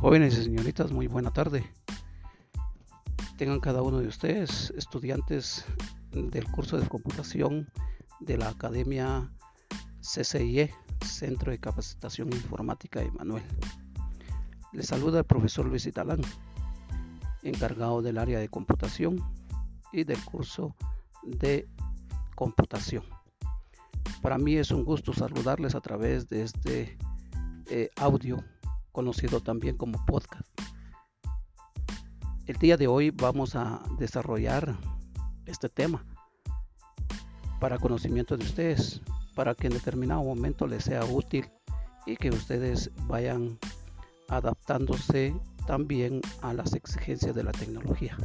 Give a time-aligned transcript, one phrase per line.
[0.00, 1.62] Jóvenes y señoritas, muy buena tarde.
[3.36, 5.66] Tengan cada uno de ustedes estudiantes
[6.10, 7.68] del curso de computación
[8.18, 9.30] de la Academia
[10.00, 10.72] CCIE,
[11.04, 13.42] Centro de Capacitación Informática Emanuel.
[14.72, 16.22] Les saluda el profesor Luis Italán,
[17.42, 19.22] encargado del área de computación
[19.92, 20.74] y del curso
[21.24, 21.68] de
[22.36, 23.04] computación.
[24.22, 26.96] Para mí es un gusto saludarles a través de este
[27.68, 28.42] eh, audio
[28.90, 30.48] conocido también como podcast.
[32.46, 34.76] El día de hoy vamos a desarrollar
[35.46, 36.04] este tema
[37.60, 39.00] para conocimiento de ustedes,
[39.34, 41.48] para que en determinado momento les sea útil
[42.06, 43.58] y que ustedes vayan
[44.28, 45.34] adaptándose
[45.66, 48.16] también a las exigencias de la tecnología.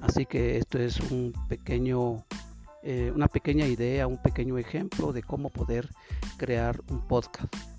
[0.00, 2.24] Así que esto es un pequeño,
[2.82, 5.90] eh, una pequeña idea, un pequeño ejemplo de cómo poder
[6.38, 7.75] crear un podcast.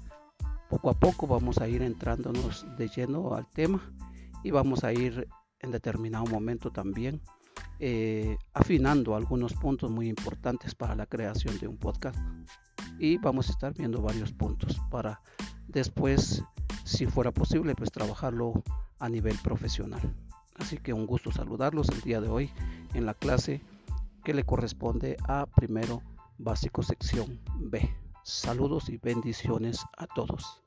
[0.69, 3.81] Poco a poco vamos a ir entrándonos de lleno al tema
[4.43, 5.27] y vamos a ir
[5.59, 7.21] en determinado momento también
[7.79, 12.19] eh, afinando algunos puntos muy importantes para la creación de un podcast.
[12.99, 15.21] Y vamos a estar viendo varios puntos para
[15.67, 16.43] después
[16.83, 18.63] si fuera posible pues trabajarlo
[18.99, 20.01] a nivel profesional.
[20.55, 22.51] Así que un gusto saludarlos el día de hoy
[22.93, 23.61] en la clase
[24.23, 26.01] que le corresponde a primero
[26.37, 30.61] básico sección B Saludos y bendiciones a todos.